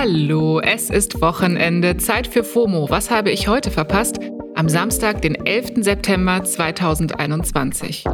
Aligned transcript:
Hallo, 0.00 0.60
es 0.60 0.90
ist 0.90 1.20
Wochenende, 1.20 1.96
Zeit 1.96 2.28
für 2.28 2.44
FOMO. 2.44 2.88
Was 2.88 3.10
habe 3.10 3.32
ich 3.32 3.48
heute 3.48 3.72
verpasst? 3.72 4.20
Am 4.54 4.68
Samstag, 4.68 5.22
den 5.22 5.34
11. 5.34 5.82
September 5.82 6.44
2021. 6.44 8.04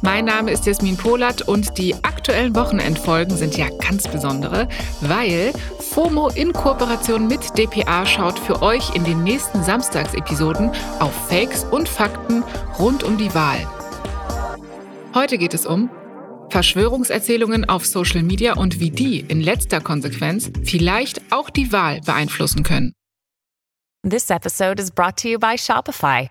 Mein 0.00 0.24
Name 0.24 0.52
ist 0.52 0.64
Jasmin 0.64 0.96
Polat 0.96 1.42
und 1.42 1.76
die 1.76 1.94
aktuellen 1.96 2.56
Wochenendfolgen 2.56 3.36
sind 3.36 3.58
ja 3.58 3.66
ganz 3.86 4.08
besondere, 4.08 4.70
weil 5.02 5.52
FOMO 5.80 6.30
in 6.30 6.54
Kooperation 6.54 7.28
mit 7.28 7.42
dpa 7.58 8.06
schaut 8.06 8.38
für 8.38 8.62
euch 8.62 8.96
in 8.96 9.04
den 9.04 9.22
nächsten 9.22 9.62
Samstagsepisoden 9.62 10.70
auf 10.98 11.12
Fakes 11.28 11.64
und 11.64 11.90
Fakten 11.90 12.42
rund 12.78 13.04
um 13.04 13.18
die 13.18 13.34
Wahl. 13.34 13.68
Heute 15.14 15.36
geht 15.36 15.52
es 15.52 15.66
um 15.66 15.90
Verschwörungserzählungen 16.54 17.68
auf 17.68 17.84
Social 17.84 18.22
Media 18.22 18.54
und 18.54 18.78
wie 18.78 18.90
die 18.90 19.18
in 19.18 19.40
letzter 19.40 19.80
Konsequenz 19.80 20.52
vielleicht 20.62 21.20
auch 21.32 21.50
die 21.50 21.72
Wahl 21.72 22.00
beeinflussen 22.02 22.62
können. 22.62 22.92
This 24.08 24.30
episode 24.30 24.80
is 24.80 24.92
brought 24.92 25.16
to 25.16 25.26
you 25.26 25.40
by 25.40 25.58
Shopify. 25.58 26.30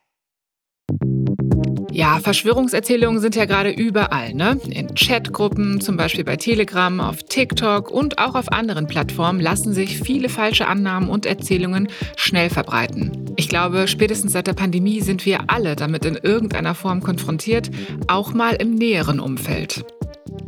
Ja, 1.91 2.19
Verschwörungserzählungen 2.19 3.19
sind 3.19 3.35
ja 3.35 3.43
gerade 3.43 3.69
überall, 3.69 4.33
ne? 4.33 4.57
In 4.69 4.95
Chatgruppen, 4.95 5.81
zum 5.81 5.97
Beispiel 5.97 6.23
bei 6.23 6.37
Telegram, 6.37 7.01
auf 7.01 7.23
TikTok 7.23 7.91
und 7.91 8.17
auch 8.17 8.35
auf 8.35 8.49
anderen 8.49 8.87
Plattformen 8.87 9.41
lassen 9.41 9.73
sich 9.73 9.99
viele 9.99 10.29
falsche 10.29 10.67
Annahmen 10.67 11.09
und 11.09 11.25
Erzählungen 11.25 11.89
schnell 12.15 12.49
verbreiten. 12.49 13.25
Ich 13.35 13.49
glaube, 13.49 13.89
spätestens 13.89 14.31
seit 14.31 14.47
der 14.47 14.53
Pandemie 14.53 15.01
sind 15.01 15.25
wir 15.25 15.41
alle 15.47 15.75
damit 15.75 16.05
in 16.05 16.15
irgendeiner 16.15 16.75
Form 16.75 17.03
konfrontiert, 17.03 17.69
auch 18.07 18.33
mal 18.33 18.53
im 18.53 18.73
näheren 18.73 19.19
Umfeld. 19.19 19.83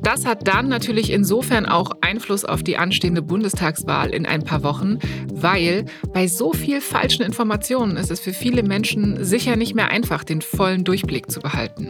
Das 0.04 0.26
hat 0.26 0.50
dann 0.50 0.68
natürlich 0.68 1.12
insofern 1.12 1.66
auch 1.66 1.92
Einfluss 2.02 2.44
auf 2.44 2.62
die 2.62 2.76
anstehende 2.76 3.22
Bundestagswahl 3.22 4.10
in 4.10 4.26
ein 4.26 4.44
paar 4.44 4.62
Wochen, 4.62 5.00
weil 5.32 5.86
bei 6.14 6.28
so 6.28 6.52
viel 6.52 6.82
falschen 6.82 7.24
Informationen 7.24 7.96
ist 7.96 8.12
es 8.12 8.20
für 8.20 8.34
viele 8.34 8.64
Menschen 8.64 9.24
sicher 9.24 9.56
nicht 9.56 9.76
mehr 9.76 9.90
einfach, 9.90 10.26
den 10.26 10.42
vollen 10.42 10.84
Durchblick 10.84 11.32
zu 11.32 11.40
behalten. 11.40 11.90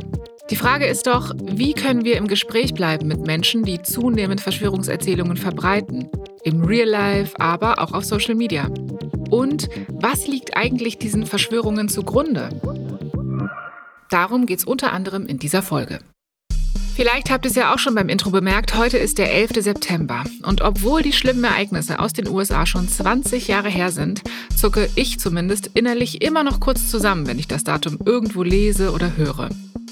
Die 0.52 0.56
Frage 0.56 0.86
ist 0.86 1.08
doch, 1.08 1.34
wie 1.42 1.74
können 1.74 2.06
wir 2.06 2.18
im 2.18 2.28
Gespräch 2.28 2.76
bleiben 2.76 3.08
mit 3.08 3.26
Menschen, 3.26 3.64
die 3.64 3.82
zunehmend 3.82 4.42
Verschwörungserzählungen 4.42 5.38
verbreiten? 5.38 6.08
Im 6.44 6.64
Real 6.64 6.88
Life, 6.88 7.40
aber 7.40 7.80
auch 7.80 7.94
auf 7.94 8.06
Social 8.06 8.36
Media. 8.36 8.70
Und 9.32 9.70
was 9.90 10.28
liegt 10.28 10.56
eigentlich 10.56 11.00
diesen 11.00 11.26
Verschwörungen 11.26 11.90
zugrunde? 11.90 12.50
Darum 14.12 14.46
geht 14.46 14.60
es 14.60 14.66
unter 14.66 14.94
anderem 14.94 15.26
in 15.26 15.40
dieser 15.40 15.64
Folge. 15.64 16.00
Vielleicht 16.96 17.32
habt 17.32 17.46
ihr 17.46 17.50
es 17.50 17.56
ja 17.56 17.74
auch 17.74 17.80
schon 17.80 17.96
beim 17.96 18.08
Intro 18.08 18.30
bemerkt, 18.30 18.76
heute 18.76 19.00
ist 19.00 19.18
der 19.18 19.34
11. 19.34 19.64
September. 19.64 20.24
Und 20.44 20.62
obwohl 20.62 21.02
die 21.02 21.12
schlimmen 21.12 21.44
Ereignisse 21.44 22.00
aus 22.00 22.14
den 22.14 22.28
USA 22.28 22.68
schon 22.68 22.88
20 22.88 23.48
Jahre 23.48 23.70
her 23.70 23.92
sind, 23.92 24.22
zucke 24.56 24.88
ich 24.94 25.20
zumindest 25.20 25.72
innerlich 25.74 26.22
immer 26.22 26.44
noch 26.44 26.60
kurz 26.60 26.92
zusammen, 26.92 27.26
wenn 27.26 27.40
ich 27.40 27.48
das 27.48 27.64
Datum 27.64 27.98
irgendwo 28.06 28.44
lese 28.44 28.92
oder 28.92 29.18
höre. 29.18 29.50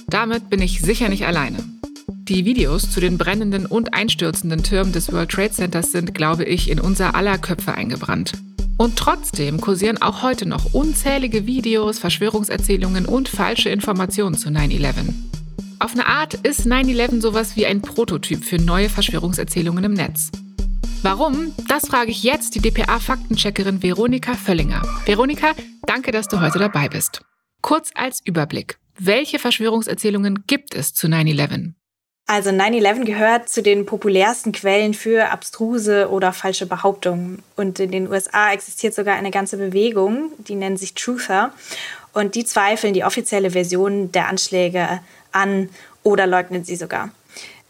Damit 0.10 0.52
bin 0.52 0.62
ich 0.62 0.82
sicher 0.82 1.10
nicht 1.10 1.26
alleine. 1.26 1.58
Die 2.08 2.46
Videos 2.46 2.92
zu 2.92 3.00
den 3.00 3.18
brennenden 3.18 3.66
und 3.66 3.96
einstürzenden 3.96 4.62
Türmen 4.62 4.94
des 4.94 5.12
World 5.12 5.32
Trade 5.32 5.52
Centers 5.52 5.92
sind, 5.92 6.14
glaube 6.14 6.46
ich, 6.46 6.70
in 6.70 6.80
unser 6.80 7.16
aller 7.16 7.40
Köpfe 7.40 7.74
eingebrannt. 7.74 8.34
Und 8.78 8.96
trotzdem 8.96 9.60
kursieren 9.60 10.00
auch 10.02 10.22
heute 10.22 10.48
noch 10.48 10.76
unzählige 10.76 11.48
Videos, 11.48 11.98
Verschwörungserzählungen 11.98 13.08
und 13.08 13.28
falsche 13.28 13.70
Informationen 13.70 14.38
zu 14.38 14.50
9-11. 14.50 15.14
Auf 15.82 15.94
eine 15.94 16.06
Art 16.06 16.36
ist 16.36 16.68
9-11 16.68 17.22
sowas 17.22 17.56
wie 17.56 17.66
ein 17.66 17.82
Prototyp 17.82 18.44
für 18.44 18.58
neue 18.58 18.88
Verschwörungserzählungen 18.88 19.84
im 19.84 19.94
Netz. 19.94 20.30
Warum? 21.02 21.56
Das 21.68 21.88
frage 21.88 22.12
ich 22.12 22.22
jetzt 22.22 22.54
die 22.54 22.60
dpa-Faktencheckerin 22.62 23.82
Veronika 23.82 24.36
Völlinger. 24.36 24.84
Veronika, 25.06 25.54
danke, 25.88 26.12
dass 26.12 26.28
du 26.28 26.40
heute 26.40 26.60
dabei 26.60 26.88
bist. 26.88 27.24
Kurz 27.64 27.90
als 27.96 28.20
Überblick. 28.24 28.78
Welche 29.00 29.40
Verschwörungserzählungen 29.40 30.44
gibt 30.46 30.76
es 30.76 30.94
zu 30.94 31.08
9-11? 31.08 31.74
Also 32.28 32.52
9-11 32.52 33.06
gehört 33.06 33.50
zu 33.50 33.64
den 33.64 33.88
populärsten 33.88 34.52
Quellen 34.52 34.94
für 34.94 35.32
abstruse 35.32 36.12
oder 36.12 36.32
falsche 36.32 36.68
Behauptungen. 36.68 37.42
Und 37.56 37.80
in 37.80 37.90
den 37.90 38.08
USA 38.08 38.54
existiert 38.54 38.94
sogar 38.94 39.16
eine 39.16 39.32
ganze 39.32 39.58
Bewegung, 39.58 40.32
die 40.38 40.54
nennen 40.54 40.78
sich 40.78 40.94
Truther. 40.94 41.52
Und 42.14 42.36
die 42.36 42.46
zweifeln 42.46 42.94
die 42.94 43.04
offizielle 43.04 43.52
Version 43.52 44.12
der 44.12 44.28
Anschläge 44.28 45.00
an 45.32 45.70
oder 46.04 46.28
leugnen 46.28 46.64
sie 46.64 46.76
sogar. 46.76 47.10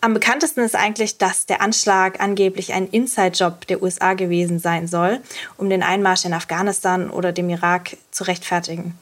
Am 0.04 0.16
bekanntesten 0.16 0.62
ist 0.62 0.76
eigentlich, 0.76 1.20
dass 1.20 1.46
der 1.46 1.62
Anschlag 1.62 2.20
angeblich 2.20 2.74
ein 2.74 2.88
Inside-Job 2.88 3.68
der 3.68 3.84
USA 3.84 4.16
gewesen 4.16 4.58
sein 4.58 4.88
soll, 4.88 5.20
um 5.58 5.70
den 5.70 5.84
Einmarsch 5.84 6.26
in 6.26 6.34
Afghanistan 6.34 7.12
oder 7.12 7.32
dem 7.32 7.50
Irak 7.50 7.98
zu 8.10 8.24
rechtfertigen. 8.24 8.98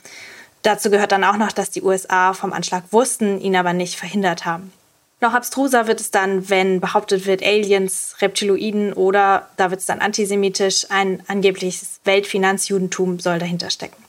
Dazu 0.62 0.90
gehört 0.90 1.14
dann 1.14 1.24
auch 1.24 1.38
noch, 1.38 1.54
dass 1.54 1.70
die 1.70 1.84
USA 1.84 2.34
vom 2.34 2.52
Anschlag 2.52 2.84
wussten, 2.92 3.40
ihn 3.40 3.56
aber 3.56 3.72
nicht 3.72 3.96
verhindert 3.96 4.44
haben. 4.44 4.74
Noch 5.22 5.34
abstruser 5.34 5.88
wird 5.88 6.02
es 6.02 6.12
dann, 6.12 6.50
wenn 6.50 6.82
behauptet 6.82 7.26
wird, 7.26 7.44
Aliens, 7.44 8.16
Reptiloiden 8.20 8.92
oder, 8.94 9.50
da 9.58 9.70
wird 9.70 9.82
es 9.82 9.86
dann 9.86 10.00
antisemitisch, 10.00 10.86
ein 10.90 11.24
angebliches 11.28 12.00
Weltfinanzjudentum 12.06 13.20
soll 13.20 13.40
dahinter 13.40 13.70
stecken. 13.70 14.02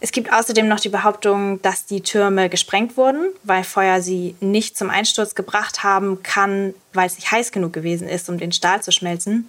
Es 0.00 0.12
gibt 0.12 0.32
außerdem 0.32 0.68
noch 0.68 0.78
die 0.78 0.90
Behauptung, 0.90 1.60
dass 1.62 1.84
die 1.84 2.02
Türme 2.02 2.48
gesprengt 2.48 2.96
wurden, 2.96 3.32
weil 3.42 3.64
Feuer 3.64 4.00
sie 4.00 4.36
nicht 4.40 4.78
zum 4.78 4.90
Einsturz 4.90 5.34
gebracht 5.34 5.82
haben 5.82 6.22
kann, 6.22 6.74
weil 6.92 7.06
es 7.06 7.16
nicht 7.16 7.32
heiß 7.32 7.50
genug 7.50 7.72
gewesen 7.72 8.08
ist, 8.08 8.28
um 8.28 8.38
den 8.38 8.52
Stahl 8.52 8.82
zu 8.82 8.92
schmelzen. 8.92 9.48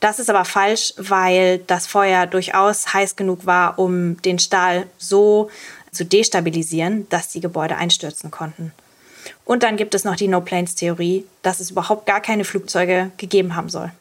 Das 0.00 0.18
ist 0.18 0.30
aber 0.30 0.44
falsch, 0.44 0.94
weil 0.96 1.58
das 1.58 1.86
Feuer 1.86 2.26
durchaus 2.26 2.92
heiß 2.92 3.16
genug 3.16 3.44
war, 3.44 3.78
um 3.78 4.20
den 4.22 4.38
Stahl 4.38 4.86
so 4.98 5.50
zu 5.92 6.04
destabilisieren, 6.04 7.06
dass 7.10 7.28
die 7.28 7.40
Gebäude 7.40 7.76
einstürzen 7.76 8.30
konnten. 8.30 8.72
Und 9.44 9.62
dann 9.62 9.76
gibt 9.76 9.94
es 9.94 10.04
noch 10.04 10.16
die 10.16 10.28
No-Planes-Theorie, 10.28 11.26
dass 11.42 11.60
es 11.60 11.70
überhaupt 11.70 12.06
gar 12.06 12.20
keine 12.20 12.44
Flugzeuge 12.44 13.12
gegeben 13.18 13.54
haben 13.54 13.68
soll. 13.68 13.92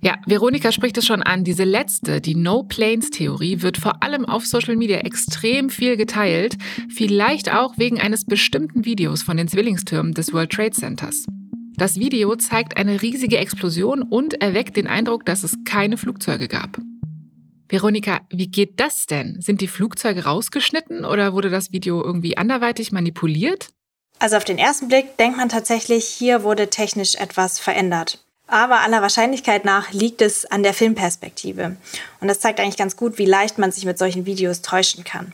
Ja, 0.00 0.16
Veronika 0.26 0.70
spricht 0.70 0.96
es 0.98 1.06
schon 1.06 1.22
an. 1.22 1.42
Diese 1.42 1.64
letzte, 1.64 2.20
die 2.20 2.36
No-Planes-Theorie, 2.36 3.62
wird 3.62 3.78
vor 3.78 4.02
allem 4.02 4.24
auf 4.24 4.46
Social 4.46 4.76
Media 4.76 4.98
extrem 4.98 5.70
viel 5.70 5.96
geteilt. 5.96 6.56
Vielleicht 6.88 7.52
auch 7.52 7.78
wegen 7.78 8.00
eines 8.00 8.24
bestimmten 8.24 8.84
Videos 8.84 9.22
von 9.22 9.36
den 9.36 9.48
Zwillingstürmen 9.48 10.14
des 10.14 10.32
World 10.32 10.50
Trade 10.50 10.70
Centers. 10.70 11.26
Das 11.76 11.96
Video 11.96 12.36
zeigt 12.36 12.76
eine 12.76 13.02
riesige 13.02 13.38
Explosion 13.38 14.02
und 14.02 14.40
erweckt 14.40 14.76
den 14.76 14.86
Eindruck, 14.86 15.24
dass 15.26 15.42
es 15.42 15.56
keine 15.64 15.96
Flugzeuge 15.96 16.48
gab. 16.48 16.78
Veronika, 17.68 18.20
wie 18.30 18.48
geht 18.48 18.80
das 18.80 19.06
denn? 19.06 19.40
Sind 19.40 19.60
die 19.60 19.68
Flugzeuge 19.68 20.24
rausgeschnitten 20.24 21.04
oder 21.04 21.34
wurde 21.34 21.50
das 21.50 21.72
Video 21.72 22.02
irgendwie 22.02 22.36
anderweitig 22.36 22.92
manipuliert? 22.92 23.68
Also 24.18 24.36
auf 24.36 24.44
den 24.44 24.58
ersten 24.58 24.88
Blick 24.88 25.16
denkt 25.18 25.36
man 25.36 25.48
tatsächlich, 25.48 26.04
hier 26.04 26.42
wurde 26.42 26.70
technisch 26.70 27.14
etwas 27.14 27.60
verändert. 27.60 28.24
Aber 28.48 28.80
aller 28.80 29.02
Wahrscheinlichkeit 29.02 29.64
nach 29.64 29.92
liegt 29.92 30.22
es 30.22 30.46
an 30.46 30.62
der 30.62 30.74
Filmperspektive. 30.74 31.76
Und 32.20 32.28
das 32.28 32.40
zeigt 32.40 32.58
eigentlich 32.58 32.78
ganz 32.78 32.96
gut, 32.96 33.18
wie 33.18 33.26
leicht 33.26 33.58
man 33.58 33.70
sich 33.70 33.84
mit 33.84 33.98
solchen 33.98 34.26
Videos 34.26 34.62
täuschen 34.62 35.04
kann. 35.04 35.32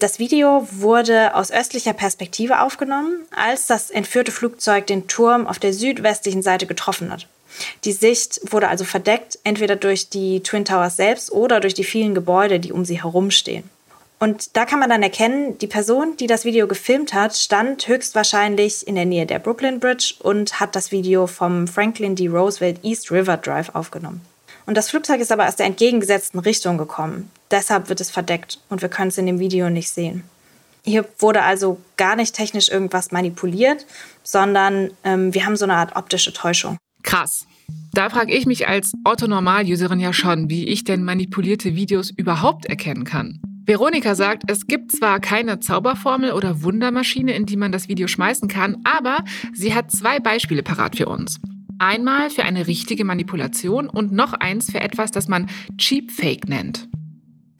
Das 0.00 0.18
Video 0.18 0.66
wurde 0.72 1.36
aus 1.36 1.52
östlicher 1.52 1.92
Perspektive 1.92 2.60
aufgenommen, 2.60 3.24
als 3.34 3.66
das 3.66 3.90
entführte 3.90 4.32
Flugzeug 4.32 4.88
den 4.88 5.06
Turm 5.06 5.46
auf 5.46 5.60
der 5.60 5.72
südwestlichen 5.72 6.42
Seite 6.42 6.66
getroffen 6.66 7.12
hat. 7.12 7.28
Die 7.84 7.92
Sicht 7.92 8.40
wurde 8.50 8.68
also 8.68 8.84
verdeckt, 8.84 9.38
entweder 9.44 9.76
durch 9.76 10.10
die 10.10 10.42
Twin 10.42 10.64
Towers 10.64 10.96
selbst 10.96 11.30
oder 11.30 11.60
durch 11.60 11.74
die 11.74 11.84
vielen 11.84 12.14
Gebäude, 12.14 12.58
die 12.58 12.72
um 12.72 12.84
sie 12.84 13.00
herumstehen. 13.00 13.70
Und 14.18 14.56
da 14.56 14.64
kann 14.64 14.78
man 14.78 14.88
dann 14.88 15.02
erkennen, 15.02 15.58
die 15.58 15.66
Person, 15.66 16.16
die 16.18 16.26
das 16.26 16.44
Video 16.44 16.66
gefilmt 16.66 17.12
hat, 17.12 17.36
stand 17.36 17.86
höchstwahrscheinlich 17.88 18.86
in 18.86 18.94
der 18.94 19.04
Nähe 19.04 19.26
der 19.26 19.38
Brooklyn 19.38 19.80
Bridge 19.80 20.14
und 20.20 20.60
hat 20.60 20.76
das 20.76 20.92
Video 20.92 21.26
vom 21.26 21.66
Franklin 21.66 22.14
D. 22.14 22.28
Roosevelt 22.28 22.82
East 22.84 23.10
River 23.10 23.36
Drive 23.36 23.74
aufgenommen. 23.74 24.20
Und 24.66 24.76
das 24.76 24.88
Flugzeug 24.88 25.20
ist 25.20 25.32
aber 25.32 25.46
aus 25.46 25.56
der 25.56 25.66
entgegengesetzten 25.66 26.40
Richtung 26.40 26.78
gekommen. 26.78 27.30
Deshalb 27.50 27.88
wird 27.88 28.00
es 28.00 28.10
verdeckt 28.10 28.60
und 28.70 28.80
wir 28.80 28.88
können 28.88 29.08
es 29.08 29.18
in 29.18 29.26
dem 29.26 29.38
Video 29.38 29.68
nicht 29.68 29.90
sehen. 29.90 30.24
Hier 30.84 31.06
wurde 31.18 31.42
also 31.42 31.78
gar 31.96 32.16
nicht 32.16 32.34
technisch 32.34 32.68
irgendwas 32.68 33.10
manipuliert, 33.10 33.86
sondern 34.22 34.90
ähm, 35.02 35.34
wir 35.34 35.44
haben 35.44 35.56
so 35.56 35.64
eine 35.64 35.74
Art 35.74 35.96
optische 35.96 36.32
Täuschung. 36.32 36.78
Krass. 37.02 37.46
Da 37.92 38.10
frage 38.10 38.34
ich 38.34 38.46
mich 38.46 38.68
als 38.68 38.92
Otto-Normal-Userin 39.04 40.00
ja 40.00 40.12
schon, 40.12 40.50
wie 40.50 40.66
ich 40.68 40.84
denn 40.84 41.04
manipulierte 41.04 41.74
Videos 41.74 42.10
überhaupt 42.10 42.66
erkennen 42.66 43.04
kann. 43.04 43.40
Veronika 43.66 44.14
sagt, 44.14 44.42
es 44.50 44.66
gibt 44.66 44.92
zwar 44.92 45.20
keine 45.20 45.58
Zauberformel 45.58 46.32
oder 46.32 46.62
Wundermaschine, 46.62 47.34
in 47.34 47.46
die 47.46 47.56
man 47.56 47.72
das 47.72 47.88
Video 47.88 48.08
schmeißen 48.08 48.46
kann, 48.46 48.82
aber 48.84 49.24
sie 49.54 49.74
hat 49.74 49.90
zwei 49.90 50.20
Beispiele 50.20 50.62
parat 50.62 50.96
für 50.96 51.06
uns. 51.06 51.40
Einmal 51.78 52.28
für 52.28 52.42
eine 52.42 52.66
richtige 52.66 53.04
Manipulation 53.04 53.88
und 53.88 54.12
noch 54.12 54.34
eins 54.34 54.70
für 54.70 54.80
etwas, 54.80 55.12
das 55.12 55.28
man 55.28 55.48
Cheap 55.78 56.12
Fake 56.12 56.46
nennt. 56.46 56.88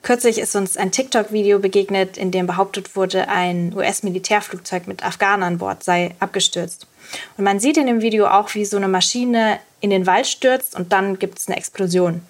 Kürzlich 0.03 0.39
ist 0.39 0.55
uns 0.55 0.77
ein 0.77 0.93
TikTok-Video 0.93 1.59
begegnet, 1.59 2.19
in 2.19 2.31
dem 2.31 2.47
behauptet 2.47 2.95
wurde, 2.95 3.29
ein 3.29 3.73
US-Militärflugzeug 3.75 4.87
mit 4.87 5.03
Afghanern 5.03 5.55
an 5.55 5.59
Bord 5.59 5.83
sei 5.83 6.15
abgestürzt. 6.21 6.87
Und 7.39 7.45
man 7.45 7.59
sieht 7.59 7.79
in 7.79 7.87
dem 7.87 8.03
Video 8.03 8.27
auch, 8.27 8.55
wie 8.55 8.67
so 8.67 8.77
eine 8.77 8.89
Maschine 8.89 9.59
in 9.81 9.89
den 9.89 10.06
Wald 10.06 10.27
stürzt 10.27 10.77
und 10.77 10.93
dann 10.93 11.19
gibt 11.19 11.39
es 11.39 11.49
eine 11.49 11.56
Explosion. 11.56 12.21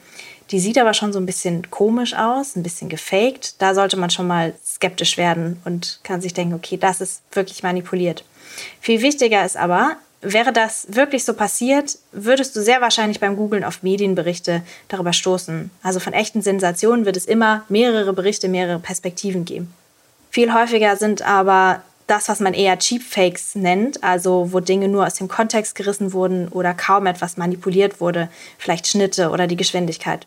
Die 0.50 0.61
sieht 0.61 0.79
aber 0.79 0.94
schon 0.94 1.12
so 1.12 1.19
ein 1.19 1.26
bisschen 1.26 1.70
komisch 1.70 2.14
aus, 2.14 2.56
ein 2.56 2.62
bisschen 2.62 2.88
gefaked. 2.88 3.61
Da 3.61 3.75
sollte 3.75 3.96
man 3.96 4.11
schon 4.11 4.26
mal 4.26 4.55
skeptisch 4.64 5.17
werden 5.17 5.61
und 5.64 6.00
kann 6.02 6.20
sich 6.20 6.35
denken, 6.35 6.55
okay, 6.55 6.76
das 6.76 7.00
ist 7.00 7.23
wirklich 7.32 7.62
manipuliert. 7.62 8.25
Viel 8.81 9.02
wichtiger 9.02 9.44
ist 9.44 9.56
aber, 9.56 9.96
wäre 10.20 10.52
das 10.52 10.87
wirklich 10.91 11.25
so 11.25 11.35
passiert, 11.35 11.99
würdest 12.12 12.56
du 12.56 12.62
sehr 12.62 12.81
wahrscheinlich 12.81 13.20
beim 13.20 13.37
Googlen 13.37 13.64
auf 13.64 13.82
Medienberichte 13.82 14.62
darüber 14.88 15.12
stoßen. 15.12 15.70
Also 15.82 16.00
von 16.00 16.12
echten 16.12 16.43
Sensationen 16.43 17.05
wird 17.05 17.17
es 17.17 17.26
immer 17.26 17.64
mehrere 17.69 18.12
Berichte, 18.12 18.49
mehrere 18.49 18.79
Perspektiven 18.79 19.44
geben. 19.44 19.73
Viel 20.31 20.52
häufiger 20.52 20.97
sind 20.97 21.23
aber 21.23 21.82
das, 22.06 22.29
was 22.29 22.40
man 22.40 22.55
eher 22.55 22.79
Cheap 22.79 23.02
Fakes 23.02 23.55
nennt, 23.55 24.02
also 24.05 24.52
wo 24.52 24.61
Dinge 24.61 24.88
nur 24.88 25.06
aus 25.06 25.14
dem 25.14 25.29
Kontext 25.29 25.75
gerissen 25.75 26.12
wurden 26.12 26.49
oder 26.49 26.75
kaum 26.75 27.06
etwas 27.06 27.37
manipuliert 27.37 28.00
wurde, 28.00 28.29
vielleicht 28.58 28.87
Schnitte 28.87 29.31
oder 29.31 29.47
die 29.47 29.56
Geschwindigkeit. 29.56 30.26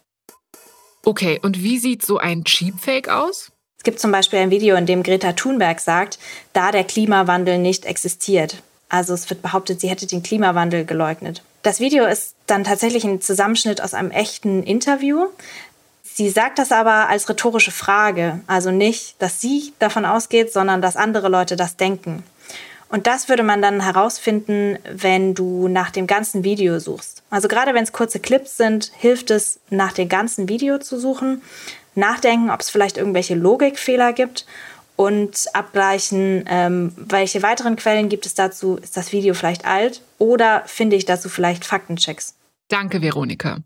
Okay, 1.04 1.40
und 1.42 1.64
wie 1.64 1.78
sieht 1.78 2.06
so 2.06 2.18
ein 2.18 2.44
Cheapfake 2.44 3.10
aus? 3.10 3.52
Es 3.78 3.84
gibt 3.84 4.00
zum 4.00 4.12
Beispiel 4.12 4.40
ein 4.40 4.50
Video, 4.50 4.76
in 4.76 4.86
dem 4.86 5.04
Greta 5.04 5.34
Thunberg 5.34 5.80
sagt, 5.80 6.20
da 6.54 6.72
der 6.72 6.84
Klimawandel 6.84 7.58
nicht 7.58 7.86
existiert. 7.86 8.62
Also 8.90 9.14
es 9.14 9.30
wird 9.30 9.42
behauptet, 9.42 9.80
sie 9.80 9.90
hätte 9.90 10.08
den 10.08 10.24
Klimawandel 10.24 10.86
geleugnet. 10.86 11.44
Das 11.64 11.80
Video 11.80 12.06
ist 12.06 12.36
dann 12.48 12.64
tatsächlich 12.64 13.04
ein 13.04 13.22
Zusammenschnitt 13.22 13.82
aus 13.82 13.94
einem 13.94 14.12
echten 14.12 14.64
Interview. 14.64 15.26
Sie 16.04 16.30
sagt 16.30 16.60
das 16.60 16.72
aber 16.72 17.10
als 17.10 17.30
rhetorische 17.30 17.72
Frage, 17.72 18.40
also 18.48 18.72
nicht, 18.72 19.22
dass 19.22 19.42
sie 19.42 19.74
davon 19.78 20.06
ausgeht, 20.06 20.52
sondern 20.52 20.82
dass 20.82 20.96
andere 20.96 21.30
Leute 21.30 21.56
das 21.56 21.78
denken. 21.78 22.24
Und 22.90 23.08
das 23.08 23.28
würde 23.30 23.44
man 23.44 23.62
dann 23.62 23.82
herausfinden, 23.82 24.80
wenn 24.90 25.34
du 25.34 25.68
nach 25.68 25.92
dem 25.92 26.08
ganzen 26.08 26.44
Video 26.44 26.80
suchst. 26.80 27.24
Also 27.30 27.48
gerade 27.48 27.74
wenn 27.74 27.84
es 27.84 27.92
kurze 27.92 28.20
Clips 28.20 28.58
sind, 28.58 28.92
hilft 28.96 29.30
es, 29.32 29.60
nach 29.70 29.92
dem 29.92 30.08
ganzen 30.08 30.48
Video 30.48 30.78
zu 30.78 31.00
suchen, 31.00 31.42
nachdenken, 31.96 32.50
ob 32.50 32.62
es 32.62 32.70
vielleicht 32.70 32.98
irgendwelche 32.98 33.36
Logikfehler 33.36 34.14
gibt 34.14 34.46
und 34.96 35.46
abgleichen, 35.54 36.46
ähm, 36.48 36.94
welche 36.96 37.44
weiteren 37.44 37.76
Quellen 37.76 38.10
gibt 38.10 38.26
es 38.26 38.34
dazu. 38.34 38.78
Ist 38.78 38.96
das 38.96 39.12
Video 39.12 39.34
vielleicht 39.34 39.66
alt 39.66 40.02
oder 40.18 40.64
finde 40.66 40.96
ich 40.96 41.06
dazu 41.06 41.30
vielleicht 41.30 41.66
Faktenchecks? 41.66 42.36
Danke, 42.70 43.02
Veronika. 43.02 43.60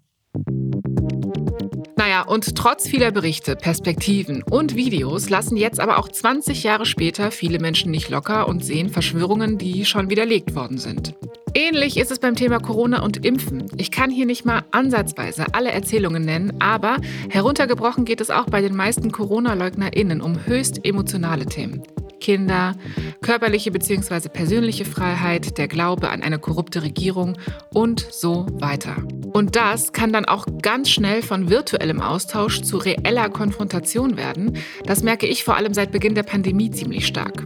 Naja, 2.11 2.23
und 2.23 2.57
trotz 2.57 2.89
vieler 2.89 3.11
Berichte, 3.11 3.55
Perspektiven 3.55 4.43
und 4.43 4.75
Videos 4.75 5.29
lassen 5.29 5.55
jetzt 5.55 5.79
aber 5.79 5.97
auch 5.97 6.09
20 6.09 6.61
Jahre 6.61 6.85
später 6.85 7.31
viele 7.31 7.57
Menschen 7.57 7.89
nicht 7.89 8.09
locker 8.09 8.49
und 8.49 8.65
sehen 8.65 8.89
Verschwörungen, 8.89 9.57
die 9.57 9.85
schon 9.85 10.09
widerlegt 10.09 10.53
worden 10.53 10.77
sind. 10.77 11.15
Ähnlich 11.53 11.95
ist 11.95 12.11
es 12.11 12.19
beim 12.19 12.35
Thema 12.35 12.59
Corona 12.59 13.01
und 13.01 13.25
Impfen. 13.25 13.65
Ich 13.77 13.91
kann 13.91 14.09
hier 14.09 14.25
nicht 14.25 14.43
mal 14.43 14.63
ansatzweise 14.71 15.45
alle 15.53 15.71
Erzählungen 15.71 16.25
nennen, 16.25 16.59
aber 16.59 16.97
heruntergebrochen 17.29 18.03
geht 18.03 18.19
es 18.19 18.29
auch 18.29 18.47
bei 18.47 18.59
den 18.59 18.75
meisten 18.75 19.13
Corona-LeugnerInnen 19.13 20.19
um 20.19 20.45
höchst 20.45 20.83
emotionale 20.83 21.45
Themen. 21.45 21.81
Kinder, 22.21 22.75
körperliche 23.21 23.71
bzw. 23.71 24.29
persönliche 24.29 24.85
Freiheit, 24.85 25.57
der 25.57 25.67
Glaube 25.67 26.09
an 26.09 26.21
eine 26.21 26.39
korrupte 26.39 26.83
Regierung 26.83 27.37
und 27.73 28.07
so 28.11 28.45
weiter. 28.53 28.95
Und 29.33 29.57
das 29.57 29.91
kann 29.91 30.13
dann 30.13 30.25
auch 30.25 30.45
ganz 30.61 30.89
schnell 30.89 31.21
von 31.21 31.49
virtuellem 31.49 31.99
Austausch 31.99 32.61
zu 32.61 32.77
reeller 32.77 33.29
Konfrontation 33.29 34.15
werden. 34.15 34.57
Das 34.85 35.03
merke 35.03 35.27
ich 35.27 35.43
vor 35.43 35.57
allem 35.57 35.73
seit 35.73 35.91
Beginn 35.91 36.15
der 36.15 36.23
Pandemie 36.23 36.71
ziemlich 36.71 37.05
stark. 37.07 37.43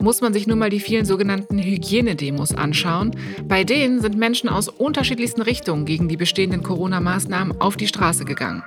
Muss 0.00 0.20
man 0.20 0.32
sich 0.32 0.46
nur 0.46 0.56
mal 0.56 0.70
die 0.70 0.80
vielen 0.80 1.04
sogenannten 1.04 1.58
Hygienedemos 1.58 2.54
anschauen. 2.54 3.16
Bei 3.44 3.64
denen 3.64 4.00
sind 4.00 4.18
Menschen 4.18 4.48
aus 4.48 4.68
unterschiedlichsten 4.68 5.42
Richtungen 5.42 5.86
gegen 5.86 6.08
die 6.08 6.16
bestehenden 6.16 6.62
Corona-Maßnahmen 6.62 7.60
auf 7.60 7.76
die 7.76 7.86
Straße 7.88 8.24
gegangen. 8.24 8.62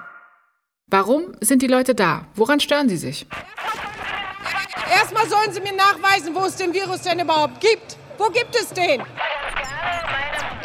Warum 0.90 1.34
sind 1.42 1.62
die 1.62 1.68
Leute 1.68 1.94
da? 1.94 2.28
Woran 2.34 2.60
stören 2.60 2.88
sie 2.88 2.98
sich? 2.98 3.28
Erstmal 5.18 5.42
sollen 5.42 5.54
Sie 5.54 5.62
mir 5.62 5.76
nachweisen, 5.76 6.36
wo 6.36 6.46
es 6.46 6.56
den 6.56 6.74
Virus 6.74 7.02
denn 7.02 7.20
überhaupt 7.20 7.60
gibt. 7.60 7.98
Wo 8.18 8.26
gibt 8.30 8.56
es 8.56 8.70
den? 8.70 9.02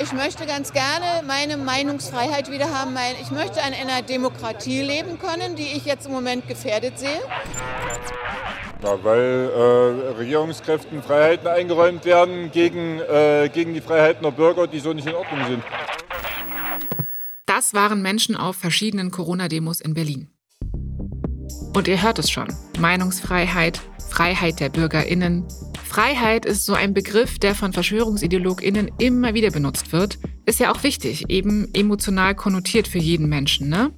Ich 0.02 0.12
möchte 0.12 0.46
ganz 0.46 0.72
gerne 0.72 1.26
meine 1.26 1.56
Meinungsfreiheit 1.56 2.50
wieder 2.50 2.70
haben. 2.72 2.94
Ich 3.22 3.30
möchte 3.30 3.60
in 3.60 3.74
einer 3.74 4.02
Demokratie 4.02 4.82
leben 4.82 5.18
können, 5.18 5.56
die 5.56 5.76
ich 5.76 5.84
jetzt 5.84 6.06
im 6.06 6.12
Moment 6.12 6.48
gefährdet 6.48 6.98
sehe. 6.98 7.20
Ja, 8.82 9.02
weil 9.04 9.50
äh, 9.54 10.18
Regierungskräften 10.18 11.02
Freiheiten 11.02 11.46
eingeräumt 11.46 12.04
werden 12.04 12.50
gegen, 12.50 13.00
äh, 13.00 13.48
gegen 13.52 13.74
die 13.74 13.80
Freiheiten 13.80 14.22
der 14.22 14.32
Bürger, 14.32 14.66
die 14.66 14.80
so 14.80 14.92
nicht 14.92 15.06
in 15.06 15.14
Ordnung 15.14 15.46
sind. 15.46 15.62
Das 17.46 17.74
waren 17.74 18.02
Menschen 18.02 18.36
auf 18.36 18.56
verschiedenen 18.56 19.10
Corona-Demos 19.10 19.80
in 19.80 19.94
Berlin. 19.94 20.31
Und 21.74 21.88
ihr 21.88 22.02
hört 22.02 22.18
es 22.18 22.30
schon. 22.30 22.48
Meinungsfreiheit, 22.78 23.80
Freiheit 24.10 24.60
der 24.60 24.68
Bürgerinnen. 24.68 25.44
Freiheit 25.84 26.44
ist 26.44 26.66
so 26.66 26.74
ein 26.74 26.92
Begriff, 26.92 27.38
der 27.38 27.54
von 27.54 27.72
Verschwörungsideologinnen 27.72 28.90
immer 28.98 29.34
wieder 29.34 29.50
benutzt 29.50 29.92
wird. 29.92 30.18
Ist 30.44 30.60
ja 30.60 30.72
auch 30.72 30.82
wichtig, 30.82 31.30
eben 31.30 31.68
emotional 31.74 32.34
konnotiert 32.34 32.88
für 32.88 32.98
jeden 32.98 33.28
Menschen, 33.28 33.68
ne? 33.68 33.90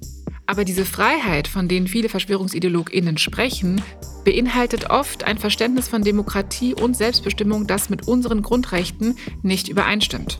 Aber 0.47 0.63
diese 0.63 0.85
Freiheit, 0.85 1.47
von 1.47 1.67
denen 1.67 1.87
viele 1.87 2.07
Verschwörungsideologinnen 2.07 3.17
sprechen, 3.17 3.81
beinhaltet 4.23 4.89
oft 4.89 5.23
ein 5.23 5.37
Verständnis 5.37 5.87
von 5.87 6.03
Demokratie 6.03 6.75
und 6.75 6.95
Selbstbestimmung, 6.95 7.67
das 7.67 7.89
mit 7.89 8.07
unseren 8.07 8.41
Grundrechten 8.41 9.17
nicht 9.41 9.67
übereinstimmt. 9.67 10.39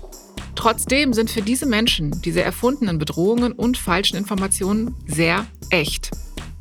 Trotzdem 0.55 1.11
sind 1.13 1.29
für 1.29 1.41
diese 1.41 1.65
Menschen 1.65 2.21
diese 2.21 2.41
erfundenen 2.41 2.97
Bedrohungen 2.97 3.51
und 3.51 3.77
falschen 3.77 4.15
Informationen 4.15 4.95
sehr 5.07 5.45
echt. 5.69 6.11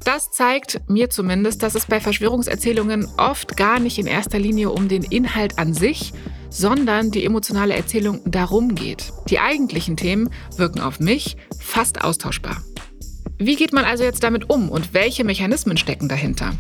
Das 0.05 0.31
zeigt 0.31 0.83
mir 0.87 1.09
zumindest, 1.09 1.63
dass 1.63 1.75
es 1.75 1.87
bei 1.87 1.99
Verschwörungserzählungen 1.99 3.08
oft 3.17 3.56
gar 3.56 3.81
nicht 3.81 3.99
in 3.99 4.06
erster 4.06 4.39
Linie 4.39 4.70
um 4.70 4.87
den 4.87 5.03
Inhalt 5.03 5.58
an 5.58 5.73
sich, 5.73 6.13
sondern 6.51 7.11
die 7.11 7.25
emotionale 7.25 7.75
Erzählung 7.75 8.20
darum 8.27 8.75
geht. 8.75 9.13
Die 9.31 9.41
eigentlichen 9.41 9.96
Themen 9.96 10.29
wirken 10.56 10.81
auf 10.81 11.01
mich 11.01 11.39
fast 11.58 12.05
austauschbar. 12.05 12.63
Wie 13.39 13.56
geht 13.56 13.73
man 13.73 13.87
also 13.87 14.05
jetzt 14.05 14.23
damit 14.23 14.51
um 14.51 14.69
und 14.69 14.93
welche 14.93 15.25
Mechanismen 15.25 15.79
stecken 15.79 16.08
dahinter? 16.08 16.53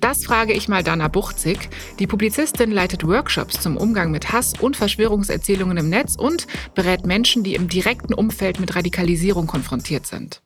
Das 0.00 0.24
frage 0.24 0.52
ich 0.52 0.68
mal 0.68 0.82
Dana 0.82 1.08
Buchzig. 1.08 1.68
Die 1.98 2.06
Publizistin 2.06 2.70
leitet 2.70 3.06
Workshops 3.06 3.60
zum 3.60 3.76
Umgang 3.76 4.10
mit 4.12 4.32
Hass 4.32 4.52
und 4.58 4.76
Verschwörungserzählungen 4.76 5.76
im 5.76 5.88
Netz 5.88 6.16
und 6.16 6.46
berät 6.74 7.06
Menschen, 7.06 7.42
die 7.42 7.54
im 7.54 7.68
direkten 7.68 8.14
Umfeld 8.14 8.60
mit 8.60 8.74
Radikalisierung 8.74 9.46
konfrontiert 9.46 10.06
sind. 10.06 10.42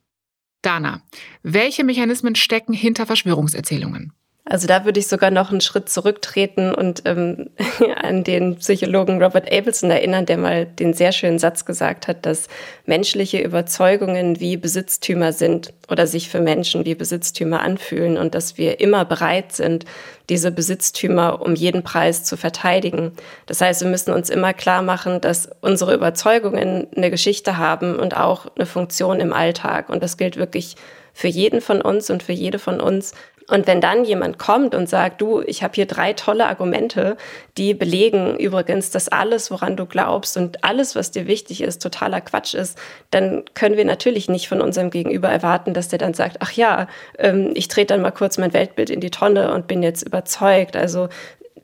Dana, 0.62 1.02
welche 1.42 1.84
Mechanismen 1.84 2.34
stecken 2.34 2.72
hinter 2.72 3.06
Verschwörungserzählungen? 3.06 4.12
Also 4.48 4.68
da 4.68 4.84
würde 4.84 5.00
ich 5.00 5.08
sogar 5.08 5.32
noch 5.32 5.50
einen 5.50 5.60
Schritt 5.60 5.88
zurücktreten 5.88 6.72
und 6.72 7.02
ähm, 7.04 7.50
an 7.96 8.22
den 8.22 8.56
Psychologen 8.56 9.20
Robert 9.20 9.52
Abelson 9.52 9.90
erinnern, 9.90 10.24
der 10.24 10.38
mal 10.38 10.66
den 10.66 10.94
sehr 10.94 11.10
schönen 11.10 11.40
Satz 11.40 11.64
gesagt 11.64 12.06
hat, 12.06 12.24
dass 12.24 12.46
menschliche 12.84 13.40
Überzeugungen 13.40 14.38
wie 14.38 14.56
Besitztümer 14.56 15.32
sind 15.32 15.72
oder 15.90 16.06
sich 16.06 16.28
für 16.28 16.40
Menschen 16.40 16.84
wie 16.84 16.94
Besitztümer 16.94 17.60
anfühlen 17.60 18.16
und 18.16 18.36
dass 18.36 18.56
wir 18.56 18.78
immer 18.78 19.04
bereit 19.04 19.50
sind, 19.50 19.84
diese 20.28 20.52
Besitztümer 20.52 21.42
um 21.42 21.56
jeden 21.56 21.82
Preis 21.82 22.22
zu 22.22 22.36
verteidigen. 22.36 23.12
Das 23.46 23.60
heißt, 23.60 23.82
wir 23.82 23.88
müssen 23.88 24.12
uns 24.12 24.30
immer 24.30 24.54
klar 24.54 24.82
machen, 24.82 25.20
dass 25.20 25.48
unsere 25.60 25.92
Überzeugungen 25.92 26.86
eine 26.96 27.10
Geschichte 27.10 27.56
haben 27.56 27.96
und 27.96 28.16
auch 28.16 28.46
eine 28.54 28.66
Funktion 28.66 29.18
im 29.18 29.32
Alltag. 29.32 29.88
Und 29.88 30.04
das 30.04 30.16
gilt 30.16 30.36
wirklich 30.36 30.76
für 31.16 31.28
jeden 31.28 31.62
von 31.62 31.80
uns 31.80 32.10
und 32.10 32.22
für 32.22 32.32
jede 32.32 32.58
von 32.58 32.78
uns. 32.78 33.12
Und 33.48 33.66
wenn 33.68 33.80
dann 33.80 34.04
jemand 34.04 34.38
kommt 34.38 34.74
und 34.74 34.88
sagt, 34.88 35.20
du, 35.20 35.40
ich 35.40 35.62
habe 35.62 35.74
hier 35.74 35.86
drei 35.86 36.12
tolle 36.14 36.46
Argumente, 36.46 37.16
die 37.56 37.74
belegen 37.74 38.36
übrigens, 38.38 38.90
dass 38.90 39.08
alles, 39.08 39.50
woran 39.52 39.76
du 39.76 39.86
glaubst 39.86 40.36
und 40.36 40.64
alles, 40.64 40.96
was 40.96 41.12
dir 41.12 41.28
wichtig 41.28 41.60
ist, 41.60 41.80
totaler 41.80 42.20
Quatsch 42.20 42.54
ist, 42.54 42.76
dann 43.10 43.44
können 43.54 43.76
wir 43.76 43.84
natürlich 43.84 44.28
nicht 44.28 44.48
von 44.48 44.60
unserem 44.60 44.90
Gegenüber 44.90 45.28
erwarten, 45.28 45.74
dass 45.74 45.88
der 45.88 46.00
dann 46.00 46.14
sagt, 46.14 46.38
ach 46.40 46.52
ja, 46.52 46.88
ähm, 47.18 47.52
ich 47.54 47.68
trete 47.68 47.94
dann 47.94 48.02
mal 48.02 48.10
kurz 48.10 48.36
mein 48.36 48.52
Weltbild 48.52 48.90
in 48.90 49.00
die 49.00 49.10
Tonne 49.10 49.54
und 49.54 49.68
bin 49.68 49.82
jetzt 49.82 50.02
überzeugt. 50.02 50.76
Also 50.76 51.08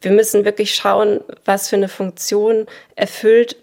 wir 0.00 0.12
müssen 0.12 0.44
wirklich 0.44 0.74
schauen, 0.74 1.20
was 1.44 1.68
für 1.68 1.76
eine 1.76 1.88
Funktion 1.88 2.66
erfüllt 2.94 3.56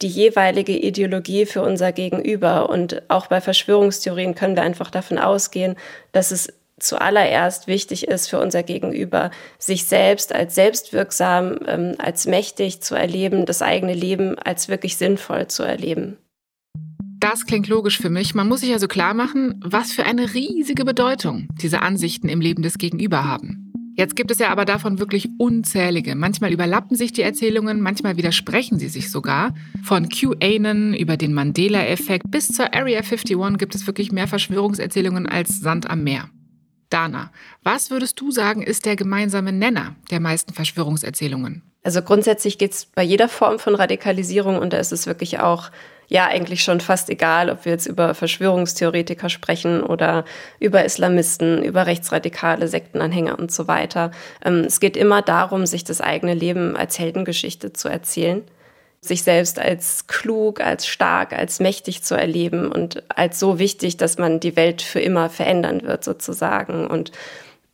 die 0.00 0.08
jeweilige 0.08 0.76
Ideologie 0.76 1.44
für 1.44 1.62
unser 1.62 1.92
Gegenüber. 1.92 2.70
Und 2.70 3.02
auch 3.08 3.26
bei 3.26 3.40
Verschwörungstheorien 3.40 4.34
können 4.34 4.54
wir 4.54 4.62
einfach 4.62 4.90
davon 4.90 5.18
ausgehen, 5.18 5.76
dass 6.12 6.30
es 6.30 6.52
zuallererst 6.80 7.66
wichtig 7.66 8.08
ist 8.08 8.28
für 8.28 8.40
unser 8.40 8.62
Gegenüber, 8.62 9.30
sich 9.58 9.86
selbst 9.86 10.34
als 10.34 10.54
selbstwirksam, 10.54 11.58
ähm, 11.66 11.94
als 11.98 12.26
mächtig 12.26 12.80
zu 12.82 12.94
erleben, 12.94 13.46
das 13.46 13.62
eigene 13.62 13.94
Leben 13.94 14.38
als 14.38 14.68
wirklich 14.68 14.96
sinnvoll 14.96 15.48
zu 15.48 15.62
erleben. 15.62 16.18
Das 17.20 17.46
klingt 17.46 17.66
logisch 17.66 17.98
für 17.98 18.10
mich. 18.10 18.34
Man 18.34 18.48
muss 18.48 18.60
sich 18.60 18.72
also 18.72 18.86
klar 18.86 19.12
machen, 19.12 19.60
was 19.64 19.92
für 19.92 20.04
eine 20.04 20.34
riesige 20.34 20.84
Bedeutung 20.84 21.48
diese 21.60 21.82
Ansichten 21.82 22.28
im 22.28 22.40
Leben 22.40 22.62
des 22.62 22.78
Gegenüber 22.78 23.24
haben. 23.24 23.68
Jetzt 23.98 24.14
gibt 24.14 24.30
es 24.30 24.38
ja 24.38 24.50
aber 24.50 24.64
davon 24.64 25.00
wirklich 25.00 25.28
unzählige. 25.38 26.14
Manchmal 26.14 26.52
überlappen 26.52 26.96
sich 26.96 27.12
die 27.12 27.22
Erzählungen, 27.22 27.80
manchmal 27.80 28.16
widersprechen 28.16 28.78
sie 28.78 28.88
sich 28.88 29.10
sogar. 29.10 29.54
Von 29.82 30.08
QAnon 30.08 30.94
über 30.94 31.16
den 31.16 31.34
Mandela-Effekt 31.34 32.30
bis 32.30 32.46
zur 32.46 32.72
Area 32.72 33.00
51 33.00 33.58
gibt 33.58 33.74
es 33.74 33.88
wirklich 33.88 34.12
mehr 34.12 34.28
Verschwörungserzählungen 34.28 35.26
als 35.26 35.58
Sand 35.58 35.90
am 35.90 36.04
Meer. 36.04 36.30
Dana, 36.90 37.30
was 37.62 37.90
würdest 37.90 38.20
du 38.20 38.30
sagen, 38.30 38.62
ist 38.62 38.86
der 38.86 38.96
gemeinsame 38.96 39.52
Nenner 39.52 39.94
der 40.10 40.20
meisten 40.20 40.54
Verschwörungserzählungen? 40.54 41.62
Also 41.82 42.02
grundsätzlich 42.02 42.58
geht 42.58 42.72
es 42.72 42.86
bei 42.86 43.02
jeder 43.02 43.28
Form 43.28 43.58
von 43.58 43.74
Radikalisierung 43.74 44.58
und 44.58 44.72
da 44.72 44.78
ist 44.78 44.92
es 44.92 45.06
wirklich 45.06 45.40
auch 45.40 45.70
ja 46.08 46.26
eigentlich 46.26 46.62
schon 46.62 46.80
fast 46.80 47.10
egal, 47.10 47.50
ob 47.50 47.64
wir 47.64 47.72
jetzt 47.72 47.86
über 47.86 48.14
Verschwörungstheoretiker 48.14 49.28
sprechen 49.28 49.82
oder 49.82 50.24
über 50.58 50.84
Islamisten, 50.84 51.62
über 51.62 51.86
rechtsradikale 51.86 52.66
Sektenanhänger 52.66 53.38
und 53.38 53.52
so 53.52 53.68
weiter. 53.68 54.10
Ähm, 54.44 54.64
es 54.66 54.80
geht 54.80 54.96
immer 54.96 55.22
darum, 55.22 55.66
sich 55.66 55.84
das 55.84 56.00
eigene 56.00 56.34
Leben 56.34 56.76
als 56.76 56.98
Heldengeschichte 56.98 57.72
zu 57.72 57.88
erzählen 57.88 58.42
sich 59.00 59.22
selbst 59.22 59.58
als 59.58 60.06
klug, 60.06 60.60
als 60.60 60.86
stark, 60.86 61.32
als 61.32 61.60
mächtig 61.60 62.02
zu 62.02 62.14
erleben 62.14 62.70
und 62.70 63.02
als 63.08 63.38
so 63.38 63.58
wichtig, 63.58 63.96
dass 63.96 64.18
man 64.18 64.40
die 64.40 64.56
Welt 64.56 64.82
für 64.82 65.00
immer 65.00 65.30
verändern 65.30 65.82
wird 65.82 66.04
sozusagen. 66.04 66.86
Und 66.86 67.12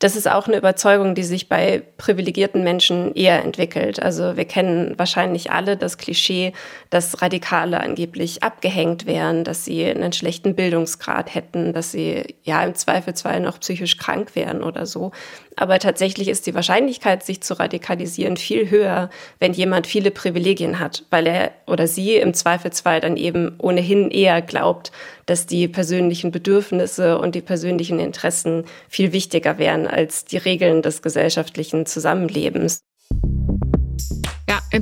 das 0.00 0.16
ist 0.16 0.28
auch 0.28 0.48
eine 0.48 0.58
Überzeugung, 0.58 1.14
die 1.14 1.22
sich 1.22 1.48
bei 1.48 1.82
privilegierten 1.96 2.62
Menschen 2.62 3.14
eher 3.14 3.42
entwickelt. 3.42 4.02
Also 4.02 4.36
wir 4.36 4.44
kennen 4.44 4.98
wahrscheinlich 4.98 5.50
alle 5.50 5.78
das 5.78 5.96
Klischee, 5.98 6.52
dass 6.90 7.22
Radikale 7.22 7.80
angeblich 7.80 8.42
abgehängt 8.42 9.06
wären, 9.06 9.44
dass 9.44 9.64
sie 9.64 9.82
einen 9.86 10.12
schlechten 10.12 10.56
Bildungsgrad 10.56 11.34
hätten, 11.34 11.72
dass 11.72 11.92
sie 11.92 12.34
ja 12.42 12.62
im 12.64 12.74
Zweifelsfall 12.74 13.40
noch 13.40 13.60
psychisch 13.60 13.96
krank 13.96 14.34
wären 14.34 14.62
oder 14.62 14.84
so. 14.84 15.12
Aber 15.56 15.78
tatsächlich 15.78 16.28
ist 16.28 16.46
die 16.46 16.54
Wahrscheinlichkeit, 16.54 17.24
sich 17.24 17.40
zu 17.40 17.58
radikalisieren, 17.58 18.36
viel 18.36 18.70
höher, 18.70 19.10
wenn 19.38 19.52
jemand 19.52 19.86
viele 19.86 20.10
Privilegien 20.10 20.80
hat, 20.80 21.04
weil 21.10 21.26
er 21.26 21.52
oder 21.66 21.86
sie 21.86 22.16
im 22.16 22.34
Zweifelsfall 22.34 23.00
dann 23.00 23.16
eben 23.16 23.54
ohnehin 23.58 24.10
eher 24.10 24.42
glaubt, 24.42 24.90
dass 25.26 25.46
die 25.46 25.68
persönlichen 25.68 26.30
Bedürfnisse 26.30 27.18
und 27.18 27.34
die 27.34 27.40
persönlichen 27.40 28.00
Interessen 28.00 28.64
viel 28.88 29.12
wichtiger 29.12 29.58
wären 29.58 29.86
als 29.86 30.24
die 30.24 30.38
Regeln 30.38 30.82
des 30.82 31.02
gesellschaftlichen 31.02 31.86
Zusammenlebens. 31.86 32.80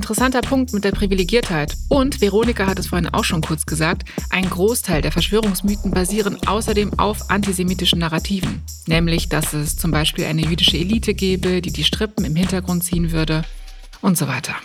Interessanter 0.03 0.41
Punkt 0.41 0.73
mit 0.73 0.83
der 0.83 0.91
Privilegiertheit. 0.91 1.77
Und 1.87 2.19
Veronika 2.19 2.67
hat 2.67 2.77
es 2.77 2.87
vorhin 2.87 3.07
auch 3.07 3.23
schon 3.23 3.39
kurz 3.39 3.65
gesagt, 3.65 4.03
ein 4.31 4.49
Großteil 4.49 5.01
der 5.01 5.13
Verschwörungsmythen 5.13 5.91
basieren 5.91 6.45
außerdem 6.45 6.99
auf 6.99 7.29
antisemitischen 7.29 7.99
Narrativen. 7.99 8.63
Nämlich, 8.85 9.29
dass 9.29 9.53
es 9.53 9.77
zum 9.77 9.91
Beispiel 9.91 10.25
eine 10.25 10.41
jüdische 10.41 10.77
Elite 10.77 11.13
gäbe, 11.13 11.61
die 11.61 11.71
die 11.71 11.85
Strippen 11.85 12.25
im 12.25 12.35
Hintergrund 12.35 12.83
ziehen 12.83 13.13
würde 13.13 13.45
und 14.01 14.17
so 14.17 14.27
weiter. 14.27 14.55